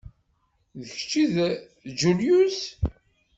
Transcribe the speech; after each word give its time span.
D 0.81 0.81
kečč 0.97 1.11
i 1.23 1.25
d 1.33 1.35
Julius? 1.99 2.59